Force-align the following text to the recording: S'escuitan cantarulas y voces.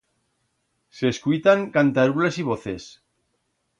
S'escuitan 1.01 1.63
cantarulas 1.77 2.41
y 2.41 2.47
voces. 2.51 2.89